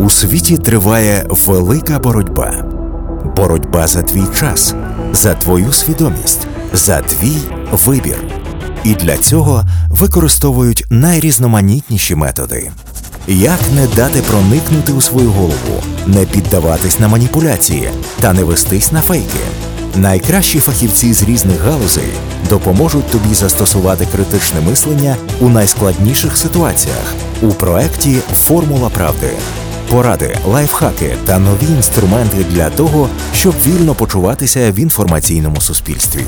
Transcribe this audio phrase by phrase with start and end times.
[0.00, 2.64] У світі триває велика боротьба.
[3.36, 4.74] Боротьба за твій час,
[5.12, 7.36] за твою свідомість, за твій
[7.72, 8.16] вибір.
[8.84, 12.70] І для цього використовують найрізноманітніші методи.
[13.26, 17.90] Як не дати проникнути у свою голову, не піддаватись на маніпуляції
[18.20, 19.38] та не вестись на фейки?
[19.96, 22.12] Найкращі фахівці з різних галузей
[22.48, 29.30] допоможуть тобі застосувати критичне мислення у найскладніших ситуаціях у проекті Формула правди.
[29.90, 36.24] Поради, лайфхаки та нові інструменти для того, щоб вільно почуватися в інформаційному суспільстві.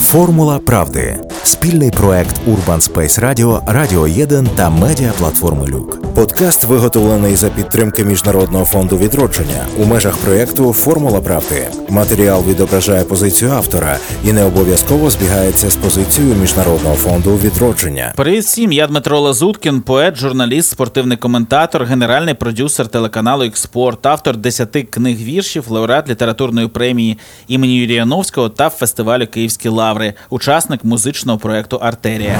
[0.00, 6.14] Формула правди спільний проект Urban Space Radio, Радіо 1 та медіаплатформи Люк.
[6.14, 11.66] Подкаст виготовлений за підтримки Міжнародного фонду відродження у межах проєкту Формула правди.
[11.88, 18.12] Матеріал відображає позицію автора і не обов'язково збігається з позицією Міжнародного фонду відродження.
[18.16, 24.82] Привіт всім, я Дмитро Лазуткін, поет, журналіст, спортивний коментатор, генеральний продюсер телеканалу Експорт, автор десяти
[24.82, 31.76] книг віршів, лауреат літературної премії імені Юрія Яновського та фестивалю Київські лаври, учасник музичного проекту
[31.76, 32.38] Артерія.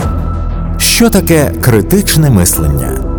[0.78, 3.14] Що таке критичне мислення?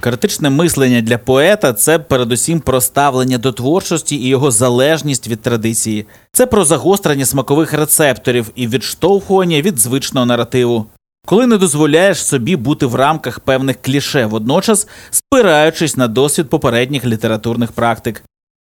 [0.00, 6.06] Критичне мислення для поета це передусім про ставлення до творчості і його залежність від традиції.
[6.32, 10.86] Це про загострення смакових рецепторів і відштовхування від звичного наративу.
[11.26, 17.72] Коли не дозволяєш собі бути в рамках певних кліше, водночас спираючись на досвід попередніх літературних
[17.72, 18.24] практик.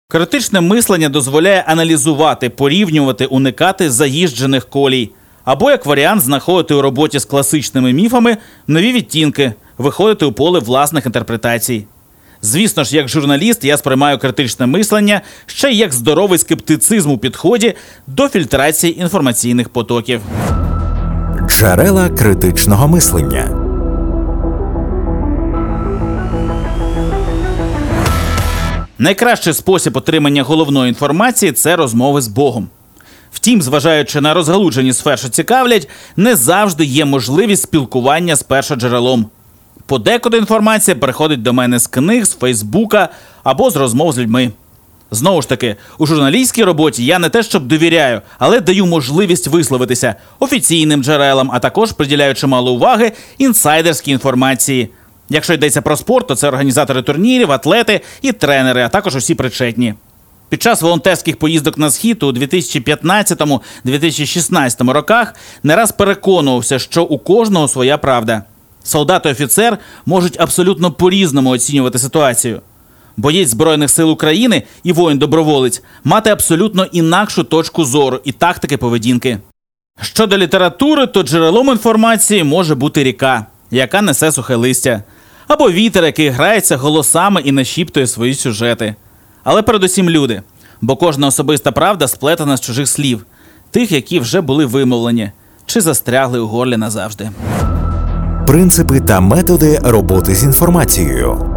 [0.08, 5.12] Критичне мислення дозволяє аналізувати, порівнювати, уникати заїжджених колій,
[5.46, 11.06] або як варіант знаходити у роботі з класичними міфами нові відтінки, виходити у поле власних
[11.06, 11.86] інтерпретацій.
[12.42, 17.74] Звісно ж, як журналіст, я сприймаю критичне мислення ще й як здоровий скептицизм у підході
[18.08, 20.22] до фільтрації інформаційних потоків.
[21.48, 23.65] Джерела критичного мислення.
[29.00, 32.68] Найкращий спосіб отримання головної інформації це розмови з Богом.
[33.32, 39.26] Втім, зважаючи на розгалуджені сфер, що цікавлять, не завжди є можливість спілкування з першоджерелом.
[39.86, 43.10] Подекуди інформація приходить до мене з книг, з Фейсбука
[43.44, 44.52] або з розмов з людьми.
[45.12, 50.16] Знову ж таки, у журналістській роботі я не те, щоб довіряю, але даю можливість висловитися
[50.40, 54.90] офіційним джерелам, а також приділяю чимало уваги інсайдерській інформації.
[55.30, 59.94] Якщо йдеться про спорт, то це організатори турнірів, атлети і тренери, а також усі причетні.
[60.50, 67.68] Під час волонтерських поїздок на схід у 2015-2016 роках не раз переконувався, що у кожного
[67.68, 68.44] своя правда.
[68.84, 72.62] Солдат і офіцер можуть абсолютно по-різному оцінювати ситуацію.
[73.18, 79.40] Боєць Збройних сил України і воїн-доброволець мати абсолютно інакшу точку зору і тактики поведінки.
[80.02, 85.04] Щодо літератури, то джерелом інформації може бути ріка, яка несе сухе листя,
[85.48, 88.96] або вітер, який грається голосами і нашіптує свої сюжети.
[89.44, 90.42] Але передусім люди,
[90.82, 93.26] бо кожна особиста правда сплетена з чужих слів,
[93.72, 95.32] тих, які вже були вимовлені,
[95.66, 97.30] чи застрягли у горлі назавжди.
[98.48, 101.52] Принципи та методи роботи з інформацією.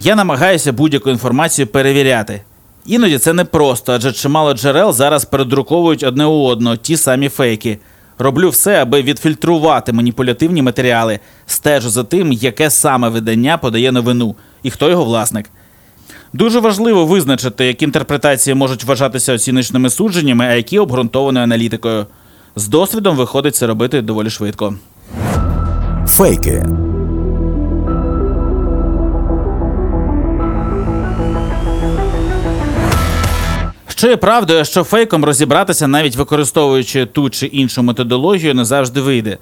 [0.00, 2.40] Я намагаюся будь-яку інформацію перевіряти.
[2.86, 7.78] Іноді це непросто, адже чимало джерел зараз передруковують одне у одного ті самі фейки.
[8.18, 14.70] Роблю все, аби відфільтрувати маніпулятивні матеріали, стежу за тим, яке саме видання подає новину і
[14.70, 15.50] хто його власник.
[16.32, 22.06] Дуже важливо визначити, які інтерпретації можуть вважатися оціночними судженнями, а які обґрунтованою аналітикою.
[22.56, 24.74] З досвідом виходить це робити доволі швидко.
[26.06, 26.66] Фейки.
[34.04, 39.38] Що є правдою, що фейком розібратися, навіть використовуючи ту чи іншу методологію, не завжди вийде.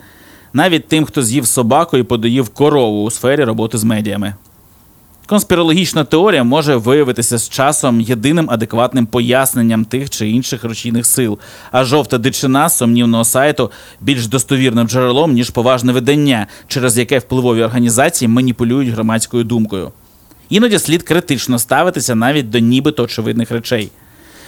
[0.53, 4.35] Навіть тим, хто з'їв собаку і подоїв корову у сфері роботи з медіями.
[5.27, 11.39] Конспірологічна теорія може виявитися з часом єдиним адекватним поясненням тих чи інших рушійних сил,
[11.73, 13.71] а жовта дичина сумнівного сайту
[14.01, 19.93] більш достовірним джерелом, ніж поважне видання, через яке впливові організації маніпулюють громадською думкою.
[20.49, 23.91] Іноді слід критично ставитися навіть до нібито очевидних речей.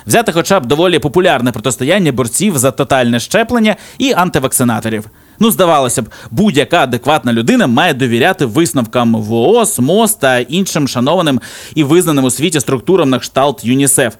[0.06, 5.04] Взяти хоча б доволі популярне протистояння борців за тотальне щеплення і антивакцинаторів.
[5.38, 11.40] Ну, здавалося б, будь-яка адекватна людина має довіряти висновкам ВООЗ, МОЗ та іншим шанованим
[11.74, 14.14] і визнаним у світі структурам на кшталт ЮНІСЕФ.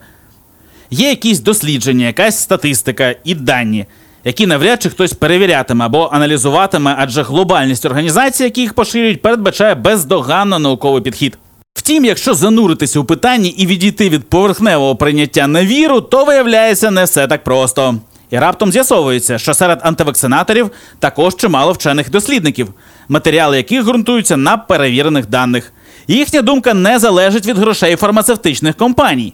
[0.91, 3.85] Є якісь дослідження, якась статистика і дані,
[4.23, 10.59] які навряд чи хтось перевірятиме або аналізуватиме, адже глобальність організацій, які їх поширюють, передбачає бездоганно
[10.59, 11.37] науковий підхід.
[11.85, 17.03] Втім, якщо зануритися у питанні і відійти від поверхневого прийняття на віру, то виявляється не
[17.03, 17.95] все так просто.
[18.29, 22.73] І раптом з'ясовується, що серед антивакцинаторів також чимало вчених дослідників,
[23.09, 25.73] матеріали яких ґрунтуються на перевірених даних.
[26.07, 29.33] Їхня думка не залежить від грошей фармацевтичних компаній.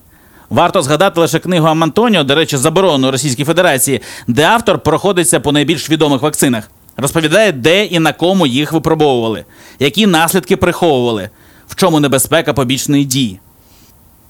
[0.50, 5.89] Варто згадати лише книгу Амантоніо, до речі, заборонену Російській Федерації, де автор проходиться по найбільш
[5.89, 9.45] відомих вакцинах, розповідає, де і на кому їх випробовували,
[9.80, 11.30] які наслідки приховували,
[11.72, 13.40] в чому небезпека побічної дії.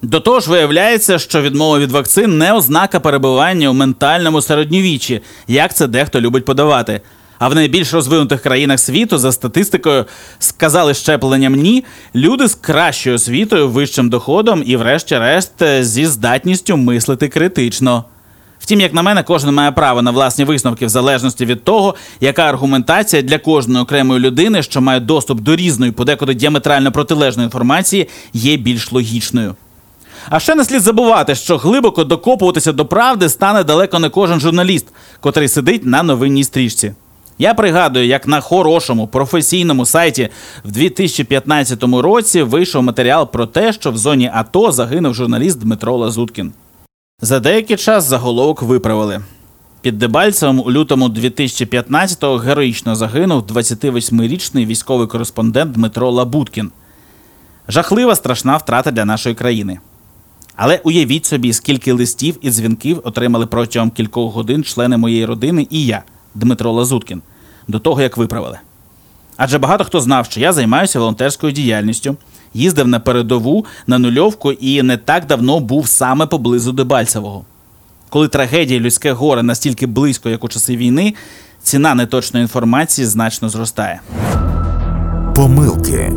[0.01, 5.75] До того ж, виявляється, що відмова від вакцин не ознака перебування у ментальному середньовіччі, як
[5.75, 7.01] це дехто любить подавати.
[7.39, 10.05] А в найбільш розвинутих країнах світу, за статистикою,
[10.39, 11.85] сказали щепленням ні,
[12.15, 15.51] люди з кращою освітою, вищим доходом і, врешті-решт,
[15.81, 18.05] зі здатністю мислити критично.
[18.71, 22.41] Втім, як на мене, кожен має право на власні висновки в залежності від того, яка
[22.43, 28.57] аргументація для кожної окремої людини, що має доступ до різної, подекуди діаметрально протилежної інформації, є
[28.57, 29.55] більш логічною.
[30.29, 34.87] А ще не слід забувати, що глибоко докопуватися до правди стане далеко не кожен журналіст,
[35.19, 36.93] котрий сидить на новинній стрічці.
[37.39, 40.29] Я пригадую, як на хорошому професійному сайті
[40.65, 46.53] в 2015 році вийшов матеріал про те, що в зоні АТО загинув журналіст Дмитро Лазуткін.
[47.23, 49.21] За деякий час заголовок виправили.
[49.81, 56.71] Під Дебальцевом у лютому 2015-го героїчно загинув 28-річний військовий кореспондент Дмитро Лабуткін.
[57.67, 59.79] Жахлива страшна втрата для нашої країни.
[60.55, 65.85] Але уявіть собі, скільки листів і дзвінків отримали протягом кількох годин члени моєї родини і
[65.85, 66.03] я,
[66.35, 67.21] Дмитро Лазуткін,
[67.67, 68.59] до того як виправили.
[69.37, 72.15] Адже багато хто знав, що я займаюся волонтерською діяльністю,
[72.53, 77.45] їздив на передову на нульовку і не так давно був саме поблизу Дебальцевого.
[78.09, 81.13] Коли трагедія людське горе настільки близько, як у часи війни,
[81.63, 84.01] ціна неточної інформації значно зростає.
[85.35, 86.11] Помилки.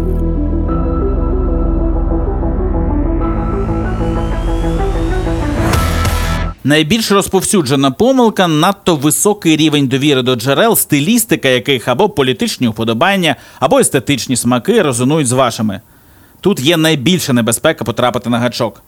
[6.67, 13.79] Найбільш розповсюджена помилка надто високий рівень довіри до джерел, стилістика яких або політичні уподобання, або
[13.79, 15.81] естетичні смаки резонують з вашими.
[16.41, 18.83] Тут є найбільша небезпека потрапити на гачок.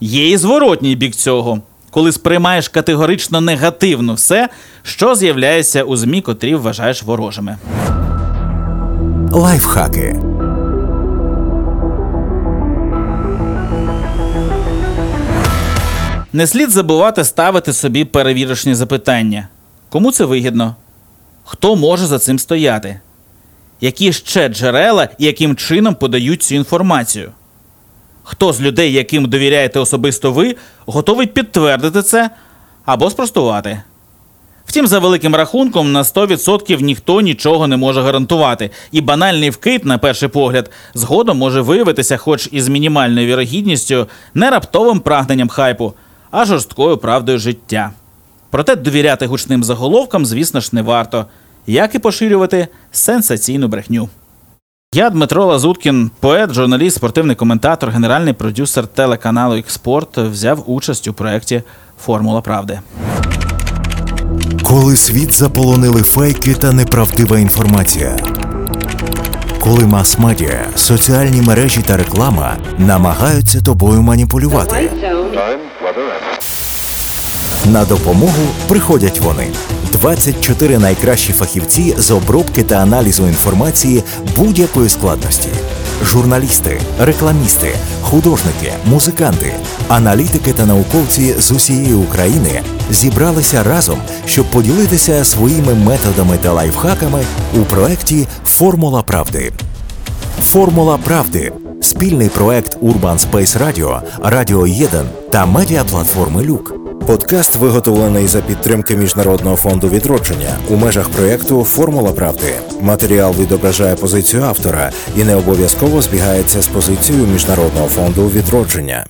[0.00, 1.60] Є і зворотній бік цього,
[1.90, 4.48] коли сприймаєш категорично негативно все,
[4.82, 7.58] що з'являється у ЗМІ, котрі вважаєш ворожими.
[9.32, 10.16] Лайфхаки.
[16.36, 19.48] Не слід забувати ставити собі перевірочні запитання.
[19.88, 20.76] Кому це вигідно?
[21.44, 23.00] Хто може за цим стояти?
[23.80, 27.32] Які ще джерела і яким чином подають цю інформацію?
[28.22, 30.56] Хто з людей, яким довіряєте особисто ви,
[30.86, 32.30] готовий підтвердити це
[32.84, 33.82] або спростувати?
[34.66, 39.98] Втім, за великим рахунком, на 100% ніхто нічого не може гарантувати, і банальний вкид, на
[39.98, 45.94] перший погляд, згодом може виявитися, хоч і з мінімальною вірогідністю, не раптовим прагненням хайпу,
[46.30, 47.90] а жорсткою правдою життя.
[48.50, 51.26] Проте довіряти гучним заголовкам, звісно ж, не варто,
[51.66, 54.08] як і поширювати сенсаційну брехню.
[54.94, 61.62] Я Дмитро Лазуткін, поет, журналіст, спортивний коментатор, генеральний продюсер телеканалу «Експорт», взяв участь у проєкті
[62.04, 62.80] Формула правди.
[64.62, 68.16] Коли світ заполонили фейки та неправдива інформація.
[69.60, 74.90] Коли мас-медіа, соціальні мережі та реклама намагаються тобою маніпулювати.
[77.72, 79.46] На допомогу приходять вони.
[79.92, 84.04] 24 найкращі фахівці з обробки та аналізу інформації
[84.36, 85.48] будь-якої складності.
[86.04, 87.70] Журналісти, рекламісти,
[88.02, 89.52] художники, музиканти,
[89.88, 97.20] аналітики та науковці з усієї України зібралися разом, щоб поділитися своїми методами та лайфхаками
[97.54, 99.52] у проєкті Формула правди.
[100.42, 104.88] Формула правди спільний проект Urban Space Radio, Радіо 1
[105.30, 106.85] та медіаплатформи Люк.
[107.06, 112.52] Подкаст виготовлений за підтримки Міжнародного фонду відродження у межах проєкту Формула правди.
[112.80, 119.06] Матеріал відображає позицію автора і не обов'язково збігається з позицією Міжнародного фонду відродження.